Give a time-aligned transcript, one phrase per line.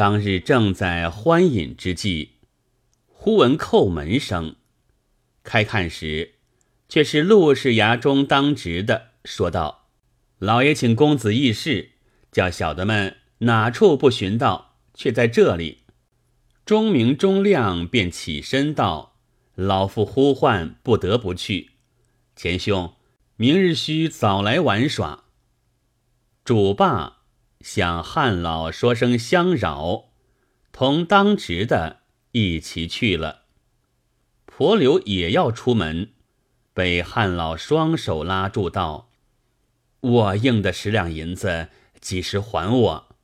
[0.00, 2.36] 当日正在欢饮之际，
[3.06, 4.56] 忽闻叩门声，
[5.42, 6.36] 开看时，
[6.88, 9.90] 却是陆氏衙中当值的，说道
[10.40, 11.90] ：“老爷请公子议事，
[12.32, 15.82] 叫小的们哪处不寻到，却在这里。”
[16.64, 19.18] 钟明钟亮便起身道
[19.54, 21.72] ：“老夫呼唤，不得不去。
[22.34, 22.94] 钱兄，
[23.36, 25.24] 明日须早来玩耍。”
[26.42, 27.19] 主罢。
[27.60, 30.10] 向汉老说声相扰，
[30.72, 32.00] 同当值的
[32.32, 33.42] 一起去了。
[34.46, 36.12] 婆刘也要出门，
[36.72, 39.10] 被汉老双手拉住道
[40.00, 41.68] ：“我应的十两银子，
[42.00, 43.16] 几时还我？”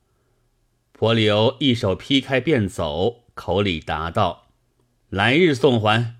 [0.93, 4.49] 婆刘一手劈开便走，口里答道
[5.09, 6.15] ：“来日送还。”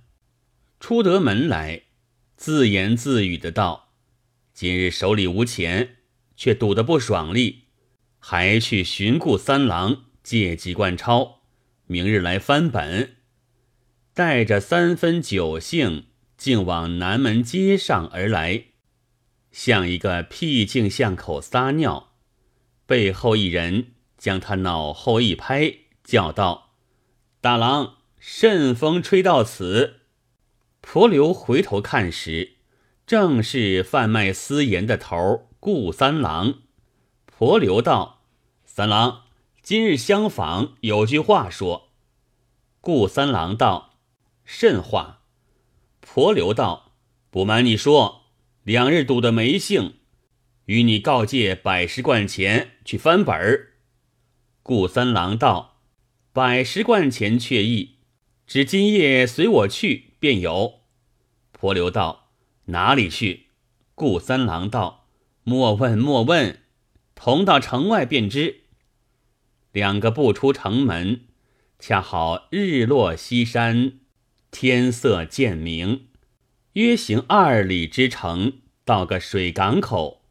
[0.80, 1.84] 出得门来，
[2.36, 3.90] 自言自语的道
[4.54, 5.98] ：“今日手里无钱，
[6.36, 7.66] 却赌得不爽利。”
[8.30, 11.44] 还去寻顾三郎借几贯钞，
[11.86, 13.16] 明日来翻本。
[14.14, 18.66] 带着三分酒兴，竟往南门街上而来，
[19.54, 22.16] 向一个僻静巷口撒尿。
[22.86, 26.74] 背后一人将他脑后一拍，叫道
[27.40, 30.02] ：“大郎，甚风吹到此？”
[30.84, 32.58] 婆刘回头看时，
[33.06, 36.56] 正是贩卖私盐的头顾三郎。
[37.26, 38.17] 婆刘道。
[38.78, 39.24] 三郎，
[39.64, 41.90] 今日相访，有句话说。
[42.80, 43.96] 顾三郎道
[44.46, 45.24] ：“甚话？”
[46.00, 46.92] 婆刘道
[47.32, 48.26] ：“不瞒你说，
[48.62, 49.96] 两日赌得没兴，
[50.66, 53.74] 与你告借百十贯钱去翻本儿。”
[54.62, 55.80] 顾三郎道
[56.32, 57.96] ：“百十贯钱却意，
[58.46, 60.82] 只今夜随我去便有。”
[61.52, 62.30] 婆刘道
[62.66, 63.48] ：“哪里去？”
[63.96, 65.08] 顾三郎道
[65.42, 66.62] ：“莫问莫问，
[67.16, 68.66] 同到城外便知。”
[69.78, 71.22] 两个不出城门，
[71.78, 74.00] 恰好日落西山，
[74.50, 76.08] 天色渐明。
[76.74, 80.24] 约行二里之程，到个水港口，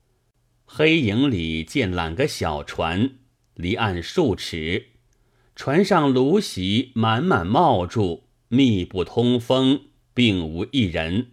[0.64, 3.18] 黑影里见揽个小船，
[3.54, 4.86] 离岸数尺，
[5.54, 11.28] 船上芦席满满冒住，密不通风，并无一人。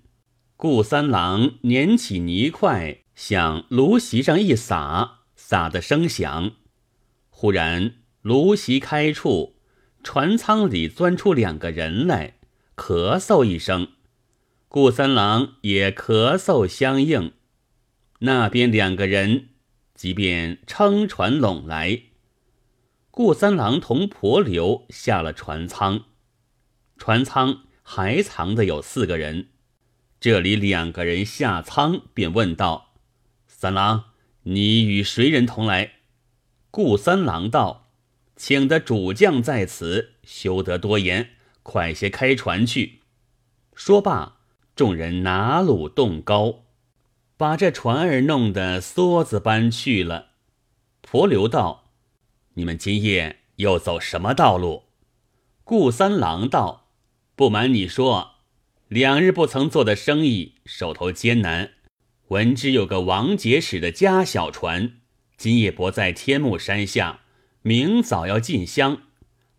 [0.55, 6.51] 顾三郎捻起泥块，向芦席上一撒，撒的声响，
[7.31, 7.95] 忽然。
[8.23, 9.57] 芦席开处，
[10.01, 12.35] 船舱里钻出两个人来，
[12.73, 13.89] 咳嗽一声，
[14.69, 17.33] 顾三郎也咳嗽相应。
[18.19, 19.49] 那边两个人
[19.93, 22.03] 即便撑船拢来，
[23.11, 26.05] 顾三郎同婆刘下了船舱，
[26.97, 29.49] 船舱还藏的有四个人。
[30.21, 32.93] 这里两个人下舱，便问道
[33.45, 34.05] ：“三郎，
[34.43, 35.95] 你与谁人同来？”
[36.71, 37.82] 顾三郎道。
[38.45, 41.29] 请的主将在此，休得多言，
[41.63, 42.99] 快些开船去。
[43.73, 44.39] 说罢，
[44.75, 46.65] 众人拿橹动高，
[47.37, 50.31] 把这船儿弄得梭子般去了。
[51.01, 51.85] 婆刘道
[52.55, 54.87] ：“你们今夜又走什么道路？”
[55.63, 56.89] 顾三郎道
[57.37, 58.31] ：“不瞒你说，
[58.89, 61.75] 两日不曾做的生意，手头艰难。
[62.27, 64.95] 闻知有个王节使的家小船，
[65.37, 67.21] 今夜泊在天目山下。”
[67.65, 69.03] 明早要进香，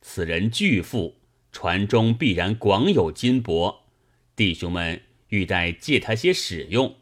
[0.03, 1.17] 此人巨富，
[1.51, 3.77] 船中必然广有金帛，
[4.37, 6.97] 弟兄们欲待借他些使用。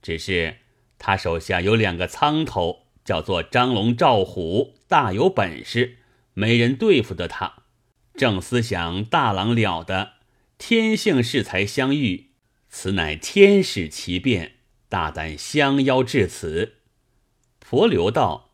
[0.00, 0.58] 只是
[1.00, 5.96] 他手下有两个仓头，叫做张龙、赵虎，大有本事，
[6.34, 7.64] 没人对付得他。
[8.14, 10.12] 正思想大郎了得，
[10.58, 12.28] 天性适才相遇，
[12.68, 14.52] 此乃天使奇变，
[14.88, 16.74] 大胆相邀至此。
[17.58, 18.49] 婆刘道。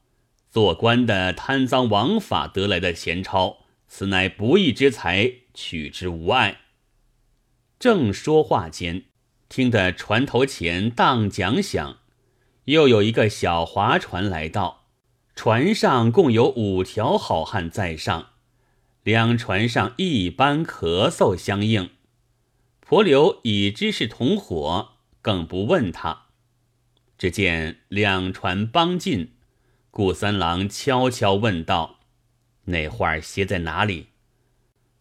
[0.56, 3.58] 做官的贪赃枉法得来的钱钞，
[3.88, 6.60] 此乃不义之财，取之无碍。
[7.78, 9.04] 正说话间，
[9.50, 11.98] 听得船头前荡桨响，
[12.64, 14.86] 又有一个小划船来到，
[15.34, 18.28] 船上共有五条好汉在上，
[19.02, 21.91] 两船上一般咳嗽相应。
[22.80, 26.28] 婆留已知是同伙，更不问他。
[27.18, 29.35] 只见两船帮进。
[29.97, 32.01] 顾三郎悄悄问道
[32.69, 34.09] ：“那画歇在哪里？”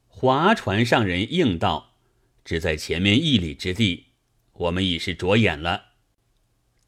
[0.08, 1.96] 划船上人应道
[2.46, 4.06] ：“只在前面一里之地。”
[4.56, 5.88] 我们已是着眼了。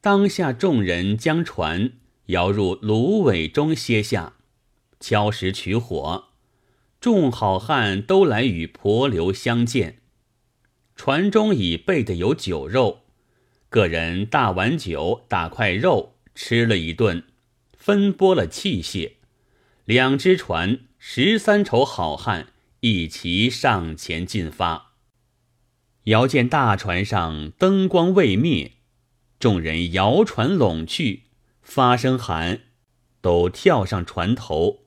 [0.00, 4.36] 当下众人将船摇入芦苇中歇下，
[4.98, 6.28] 敲石取火。
[6.98, 9.98] 众好汉都来与婆刘相见。
[10.96, 13.00] 船中已备的有酒肉，
[13.68, 17.22] 个人大碗酒、大块肉，吃了一顿。
[17.88, 19.12] 分拨了器械，
[19.86, 22.48] 两只船十三筹好汉
[22.80, 24.92] 一齐上前进发。
[26.04, 28.72] 遥见大船上灯光未灭，
[29.40, 31.22] 众人摇船拢去，
[31.62, 32.60] 发声喊，
[33.22, 34.80] 都跳上船头。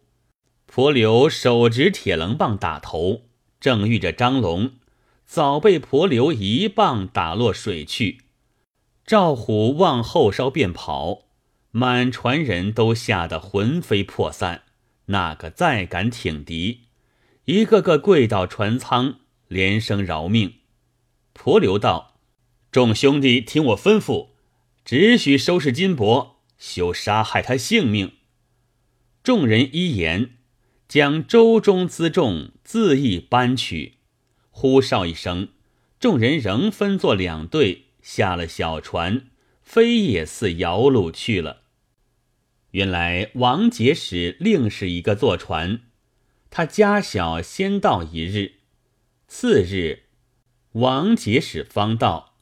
[0.68, 3.24] 婆刘手执铁棱棒打头，
[3.59, 4.74] 正遇着张龙，
[5.25, 8.19] 早被婆刘一棒打落水去。
[9.07, 11.31] 赵虎往后稍便跑，
[11.72, 14.64] 满船人都吓得魂飞魄散。
[15.06, 16.82] 那个再敢挺敌，
[17.46, 20.56] 一个个跪倒船舱，连声饶命。
[21.34, 22.20] 婆留道
[22.72, 24.30] ：“众兄弟，听我吩咐，
[24.86, 28.14] 只许收拾金帛，休杀害他性命。”
[29.24, 30.36] 众人依言，
[30.88, 33.98] 将舟中辎重恣意搬取。
[34.50, 35.50] 呼哨一声，
[36.00, 37.86] 众人仍分作两队。
[38.02, 39.28] 下了小船，
[39.62, 41.61] 飞也似摇橹去了。
[42.72, 45.82] 原来王节使另是一个坐船，
[46.50, 48.54] 他家小先到一日，
[49.28, 50.04] 次日
[50.74, 52.36] 王节使方到，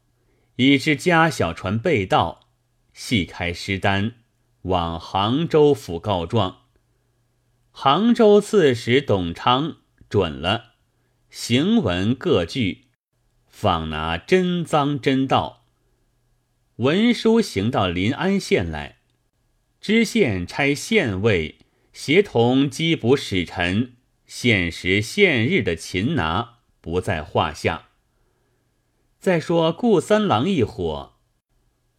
[0.57, 2.47] 已知家小船被盗，
[2.93, 4.13] 细开诗单，
[4.63, 6.63] 往杭州府告状。
[7.71, 9.77] 杭州刺史董昌
[10.09, 10.73] 准了，
[11.29, 12.85] 行文各据。
[13.47, 15.65] 访拿真赃真盗，
[16.77, 18.98] 文书行到临安县来，
[19.81, 21.55] 知县差县尉
[21.93, 23.93] 协同缉捕使臣，
[24.25, 27.89] 限时限日的擒拿不在话下。
[29.19, 31.13] 再说顾三郎一伙，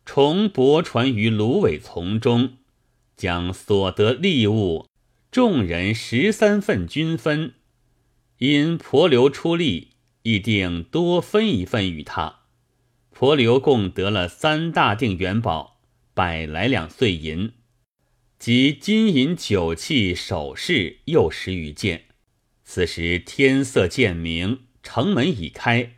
[0.04, 2.54] 重泊船于芦苇丛中，
[3.16, 4.86] 将所得利物，
[5.30, 7.54] 众人十三份均分，
[8.38, 9.88] 因婆刘出力。
[10.22, 12.40] 一定多分一份与他。
[13.10, 15.80] 婆刘共得了三大锭元宝，
[16.12, 17.52] 百来两碎银，
[18.40, 22.06] 及金银酒器首饰又十余件。
[22.64, 25.92] 此时天色渐明，城门已开。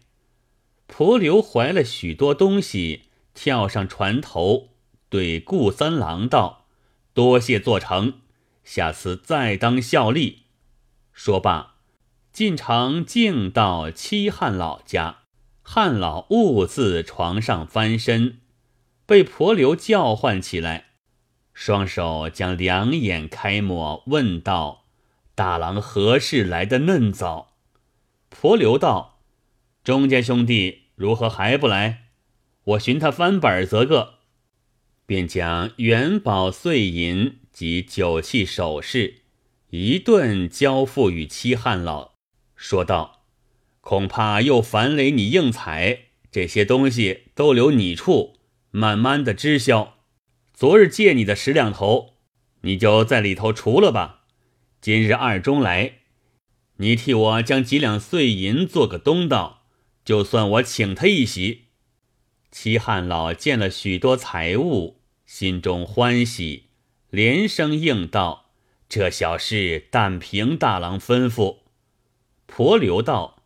[0.88, 3.02] 婆刘怀了许多东西，
[3.32, 4.70] 跳上船头，
[5.08, 6.66] 对顾三郎道
[7.14, 8.14] ：“多谢做成，
[8.64, 10.46] 下次再当效力。”
[11.14, 11.76] 说罢。
[12.32, 15.18] 进城，径到七汉老家。
[15.62, 18.40] 汉老兀自床上翻身，
[19.06, 20.91] 被婆刘叫唤起来，
[21.54, 24.86] 双手将两眼开抹，问道
[25.34, 27.54] ：“大郎何事来的嫩早？”
[28.30, 29.20] 婆刘道
[29.84, 32.06] ：“钟家兄弟如何还不来？
[32.64, 34.14] 我寻他翻本则个。”
[35.04, 39.22] 便将元宝碎银及酒器首饰
[39.70, 42.12] 一顿交付与七汉老。
[42.56, 43.24] 说道
[43.82, 48.38] ：“恐怕又烦累你应财，这些东西都留你处，
[48.70, 49.98] 慢慢的支销。
[50.62, 52.18] 昨日借你的十两头，
[52.60, 54.26] 你就在里头除了吧。
[54.80, 55.94] 今日二中来，
[56.76, 59.64] 你替我将几两碎银做个东道，
[60.04, 61.64] 就算我请他一席。”
[62.52, 66.68] 齐汉老见了许多财物，心中欢喜，
[67.10, 68.52] 连声应道
[68.88, 71.62] ：“这小事但凭大郎吩咐。”
[72.46, 73.42] 婆刘道：“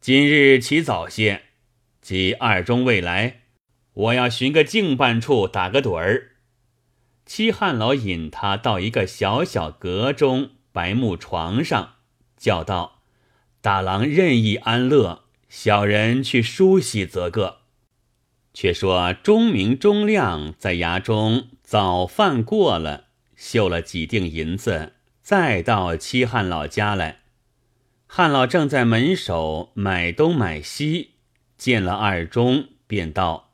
[0.00, 1.42] 今日起早些，
[2.00, 3.42] 即二中未来，
[3.92, 6.32] 我要寻个静办处打个盹儿。”
[7.26, 11.94] 七汉老引他到一个小小阁中白木床上，
[12.36, 13.02] 叫道
[13.60, 17.58] ：“大郎任意安乐，小人去梳洗则个。”
[18.54, 27.22] 却说钟明、钟亮在衙中早饭过了，绣了几锭银子，再到七汉老家来。
[28.06, 31.16] 汉老正在门首买东买西，
[31.58, 33.45] 见了二中，便道：“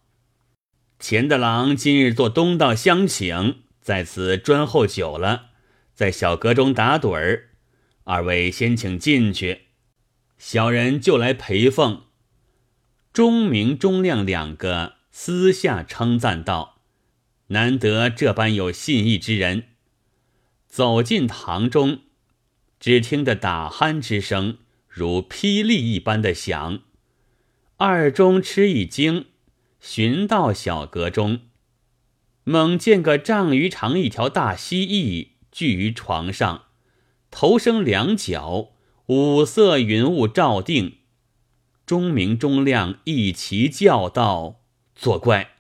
[1.03, 5.47] 钱大郎今日做东道相请，在此专候久了，
[5.93, 7.49] 在小阁中打盹儿。
[8.05, 9.63] 二位先请进去，
[10.39, 12.05] 小人就来陪奉。”
[13.13, 16.83] 钟明、钟亮两个私下称赞道
[17.49, 19.65] ：“难得这般有信义之人。”
[20.69, 22.03] 走进堂中。
[22.79, 26.83] 只听得打鼾之声如霹雳一般的响，
[27.77, 29.27] 二中吃一惊，
[29.83, 31.41] 寻到小阁中，
[32.45, 36.67] 猛见个丈余长一条大蜥蜴踞于床上，
[37.33, 38.75] 头生两角，
[39.07, 40.99] 五色云雾罩定。
[41.85, 44.61] 钟明钟亮一齐叫道
[44.95, 45.57] ：“作怪！”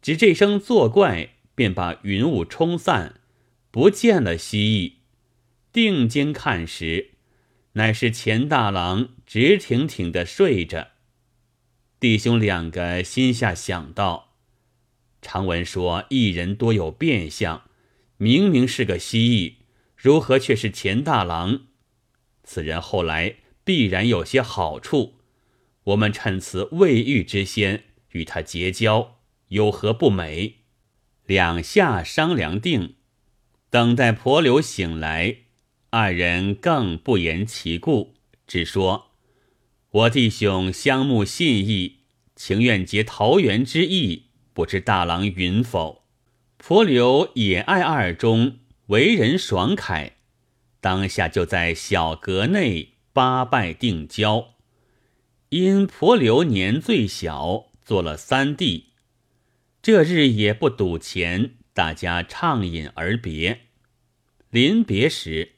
[0.00, 3.20] 只这声作怪，便把云雾冲散，
[3.70, 4.94] 不见了蜥蜴。
[5.74, 7.10] 定睛看时，
[7.74, 10.89] 乃是钱大郎直挺挺的睡着。
[12.00, 14.32] 弟兄两个心下想到：
[15.20, 17.64] 常闻说一人多有变相，
[18.16, 19.56] 明明是个蜥蜴，
[19.94, 21.66] 如何却是钱大郎？
[22.42, 25.16] 此人后来必然有些好处，
[25.84, 30.60] 我们趁此未遇之先与他结交，有何不美？
[31.26, 32.94] 两下商量定，
[33.68, 35.36] 等待婆刘醒来，
[35.90, 38.14] 二人更不言其故，
[38.46, 39.09] 只说
[39.92, 41.98] ：“我弟兄相慕信义，
[42.36, 46.04] 情愿结桃园之意，不知大郎允否？”
[46.62, 50.18] 婆刘也爱二中，为人爽快，
[50.80, 54.54] 当下就在小阁内八拜定交。
[55.48, 58.90] 因婆刘年最小，做了三弟，
[59.82, 63.62] 这日也不赌钱，大家畅饮而别。
[64.50, 65.56] 临别时，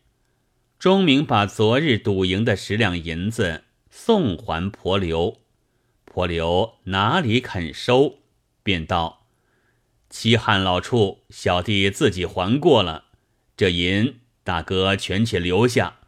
[0.78, 5.42] 钟明把昨日赌赢的十两银子送还婆刘，
[6.06, 8.20] 婆刘哪里肯收，
[8.62, 9.26] 便道。
[10.08, 13.04] 齐汉老处，小弟自己还过了。
[13.54, 15.98] 这银大哥全且留下，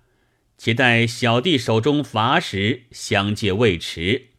[0.56, 4.30] 且待小弟手中乏时相借未迟。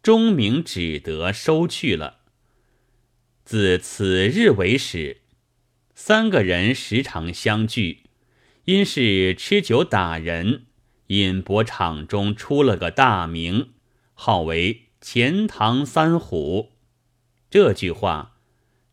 [0.00, 2.20] 钟明只得收去了。
[3.44, 5.22] 自此日为始，
[5.96, 8.04] 三个人时常相聚，
[8.66, 10.66] 因是吃酒打人，
[11.12, 13.70] 饮博场中出了个大名，
[14.14, 16.72] 号为钱塘三虎。
[17.50, 18.30] 这句话。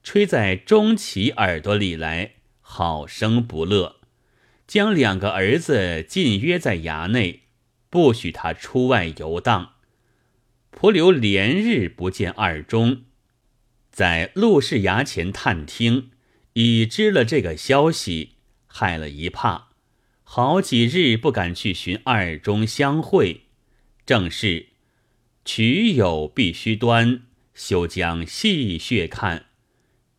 [0.02, 3.98] 吹在钟琪耳朵里来，好生不乐，
[4.66, 7.42] 将两个儿子禁约在衙内，
[7.90, 9.74] 不许他出外游荡。
[10.72, 13.04] 蒲留连日不见二中，
[13.92, 16.12] 在陆氏衙前探听，
[16.54, 19.69] 已知了这个消息，害了一怕，
[20.32, 23.46] 好几日不敢去寻二中相会。
[24.06, 24.68] 正是
[25.44, 27.24] 曲有必须端，
[27.56, 29.48] 休将戏谑看。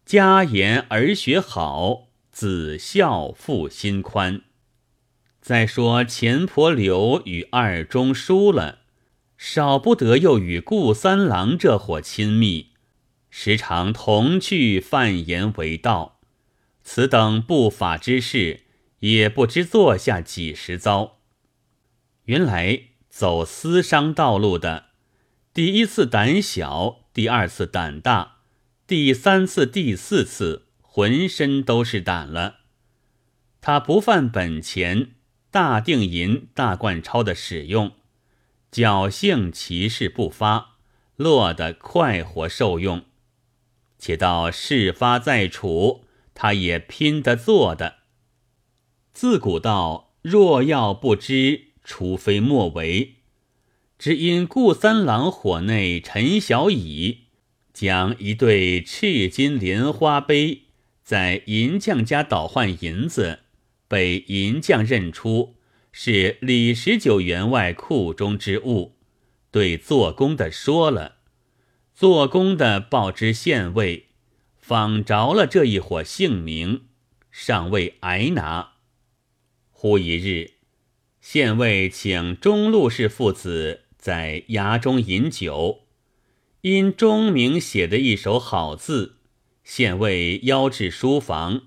[0.04, 4.42] 家言儿学好，子孝父心宽。
[5.40, 8.80] 再说钱婆刘与二中输了，
[9.38, 12.70] 少不得又与顾三郎这伙亲密，
[13.30, 16.18] 时常同去贩盐为道。
[16.82, 18.64] 此等不法之事，
[19.00, 21.18] 也不知做下几十遭。
[22.24, 24.86] 原来走私商道路的，
[25.52, 28.38] 第一次胆小，第二次胆大。
[28.86, 32.60] 第三次、第四次，浑身都是胆了。
[33.60, 35.12] 他不犯本钱，
[35.50, 37.92] 大定银、大贯钞的使用，
[38.72, 40.78] 侥幸其事不发，
[41.16, 43.04] 落得快活受用。
[43.98, 46.04] 且到事发在处，
[46.34, 47.99] 他也拼得做的。
[49.20, 53.16] 自古道，若要不知，除非莫为。
[53.98, 57.24] 只因顾三郎火内陈小乙。
[57.74, 60.62] 将一对赤金莲花杯
[61.02, 63.40] 在银匠家倒换银子，
[63.86, 65.56] 被银匠认出
[65.92, 68.94] 是李十九员外库中之物，
[69.50, 71.16] 对做工的说了，
[71.94, 74.06] 做工的报知县尉，
[74.56, 76.84] 访着了这一伙姓名，
[77.30, 78.79] 尚未挨拿。
[79.82, 80.50] 忽一日，
[81.22, 85.86] 县尉请中路氏父子在衙中饮酒。
[86.60, 89.16] 因钟明写的一手好字，
[89.64, 91.62] 县尉邀至书房，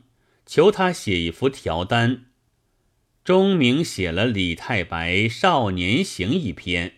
[0.46, 2.26] 求他写一幅条单。
[3.24, 6.98] 钟明写了李太白少年行一篇，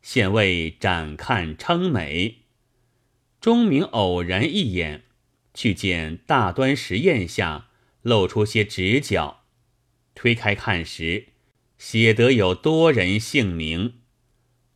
[0.00, 2.42] 县尉展看称美。
[3.40, 5.02] 钟明偶然一眼，
[5.52, 7.70] 去见大端石砚下
[8.02, 9.42] 露出些直角，
[10.16, 11.26] 推开看时，
[11.78, 14.00] 写得有多人姓名。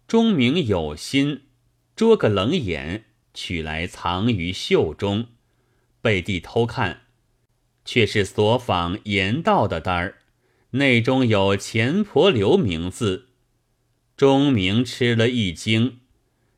[0.06, 1.42] 钟明有心。
[1.96, 5.26] 捉个冷眼，取来藏于袖中，
[6.00, 7.02] 背地偷看，
[7.84, 10.18] 却是所访言道的单儿，
[10.70, 13.28] 内中有钱婆刘名字。
[14.16, 16.00] 钟明吃了一惊，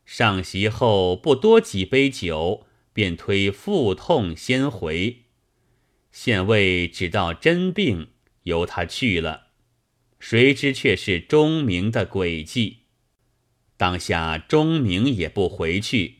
[0.05, 5.23] 上席后不多几杯酒，便推腹痛先回。
[6.11, 8.09] 县尉只道真病，
[8.43, 9.47] 由他去了，
[10.19, 12.79] 谁知却是钟明的诡计。
[13.75, 16.19] 当下钟明也不回去，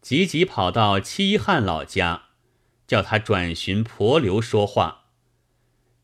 [0.00, 2.24] 急急跑到七汉老家，
[2.86, 5.06] 叫他转寻婆刘说话。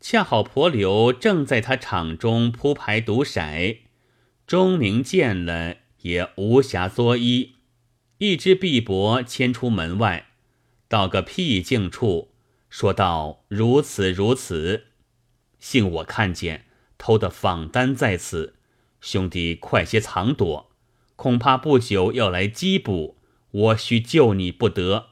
[0.00, 3.78] 恰好婆刘正在他场中铺牌赌骰，
[4.46, 7.50] 钟明见了也无暇作揖，
[8.18, 10.28] 一只臂膊牵出门外，
[10.88, 12.32] 到个僻静处，
[12.70, 14.87] 说道：“如此如此，
[15.58, 18.54] 幸我看见偷的访单在此，
[19.00, 20.66] 兄弟快些藏躲。”
[21.16, 23.18] 恐怕不久要来缉捕，
[23.50, 25.06] 我须救你不得。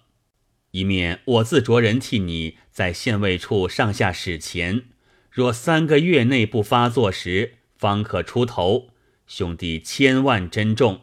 [0.71, 4.85] 一面我自着人替你在县尉处上下使钱，
[5.29, 8.91] 若三个月内不发作时，方可出头。
[9.27, 11.01] 兄弟千万珍重。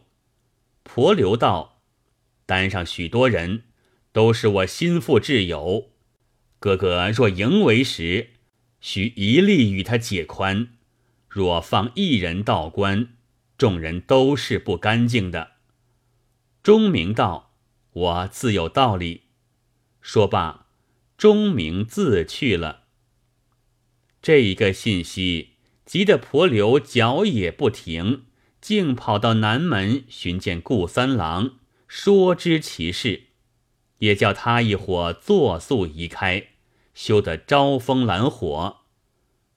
[0.83, 1.81] 婆留道
[2.47, 3.63] ：“单上许多人，
[4.13, 5.89] 都是我心腹挚友。
[6.59, 8.29] 哥哥若迎为时，
[8.83, 10.67] 须一力与他解宽。
[11.27, 13.15] 若放一人道观，
[13.57, 15.53] 众人都是不干净的。”
[16.61, 17.55] 钟明道
[17.93, 19.23] ：“我自有道理。”
[20.01, 20.67] 说罢，
[21.17, 22.83] 钟明自去了。
[24.21, 25.49] 这一个信息。
[25.85, 28.23] 急得婆刘脚也不停，
[28.61, 31.55] 竟跑到南门寻见顾三郎，
[31.89, 33.23] 说知其事，
[33.97, 36.52] 也叫他一伙作速移开，
[36.93, 38.81] 休得招风揽火。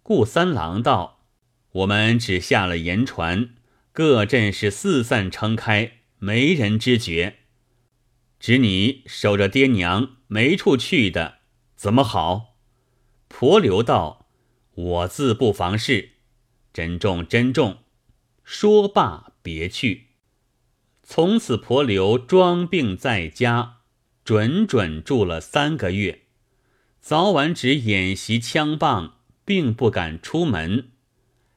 [0.02, 1.25] 顾三郎道
[1.73, 3.55] ：“我们只下了盐船，
[3.93, 7.38] 各阵是四散撑开，没人知觉。
[8.38, 11.38] 只你守着爹娘，没处去的，
[11.75, 12.57] 怎么好？”
[13.28, 14.28] 婆刘道
[14.75, 16.11] ：“我自不妨事。”
[16.73, 17.78] 珍重，珍重。
[18.45, 20.09] 说罢，别去。
[21.02, 23.78] 从此，婆刘装病在家，
[24.25, 26.25] 准准住了三个月，
[27.08, 30.88] 早晚只演习枪棒，并不敢出门。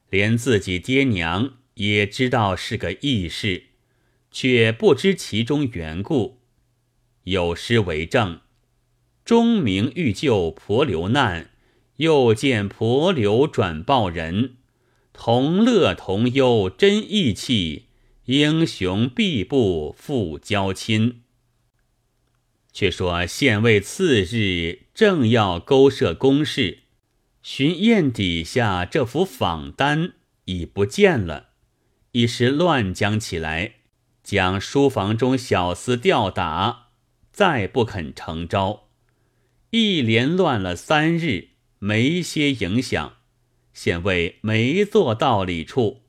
[0.08, 3.64] 连自己爹娘也知道是个异事，
[4.30, 6.38] 却不知其中缘故。
[7.24, 8.42] 有诗为证
[9.26, 11.50] ：“钟鸣欲救婆刘难，
[11.96, 14.54] 又见婆刘转报人。”
[15.12, 17.86] 同乐同忧真义气，
[18.26, 21.22] 英雄必不负交亲。
[22.72, 26.80] 却说县尉次日正要勾设公事，
[27.40, 30.12] 寻砚底下这幅访单
[30.44, 31.52] 已不见了，
[32.12, 33.76] 一时乱将起来，
[34.22, 36.88] 将书房中小厮吊打，
[37.32, 38.88] 再不肯成招，
[39.70, 43.14] 一连乱了三日，没些影响。
[43.72, 46.02] 显为没做道理处。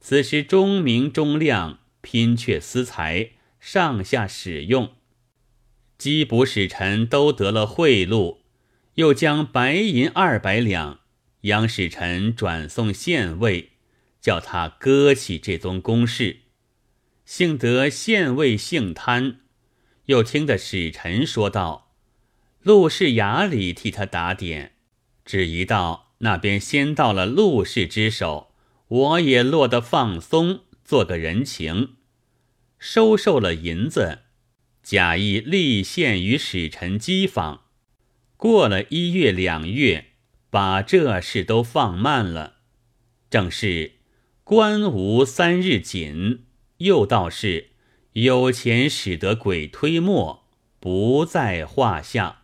[0.00, 4.94] 此时钟明、钟亮拼却私财，上下使用，
[6.04, 8.36] 缉捕使臣都得了贿赂，
[8.96, 11.00] 又将白银二百两，
[11.42, 13.70] 央使臣转送县尉，
[14.20, 16.40] 叫他割起这宗公事。
[17.24, 19.40] 幸得县尉姓贪，
[20.04, 21.94] 又听得使臣说道
[22.60, 24.72] ：“陆氏衙里替他打点，
[25.24, 28.52] 只一道。”那边先到了陆氏之手，
[28.88, 31.96] 我也落得放松，做个人情，
[32.78, 34.20] 收受了银子，
[34.84, 37.60] 假意立献与使臣讥讽。
[38.36, 40.12] 过了一月两月，
[40.50, 42.58] 把这事都放慢了。
[43.30, 43.94] 正是
[44.44, 46.44] 官无三日紧，
[46.76, 47.70] 又道是
[48.12, 50.46] 有钱使得鬼推磨，
[50.78, 52.43] 不在话下。